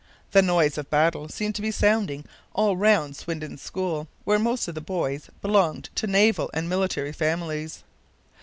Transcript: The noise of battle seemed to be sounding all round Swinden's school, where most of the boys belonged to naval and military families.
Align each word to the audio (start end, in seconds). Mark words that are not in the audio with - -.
The 0.31 0.41
noise 0.41 0.79
of 0.79 0.89
battle 0.89 1.29
seemed 1.29 1.53
to 1.53 1.61
be 1.61 1.69
sounding 1.69 2.25
all 2.55 2.75
round 2.75 3.15
Swinden's 3.15 3.61
school, 3.61 4.07
where 4.23 4.39
most 4.39 4.67
of 4.67 4.73
the 4.73 4.81
boys 4.81 5.29
belonged 5.43 5.91
to 5.93 6.07
naval 6.07 6.49
and 6.55 6.67
military 6.67 7.11
families. 7.11 7.83